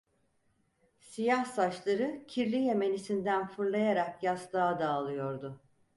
[0.99, 5.61] Siyah saçları kirli yemenisinden fırlayarak yastığa dağılıyordu.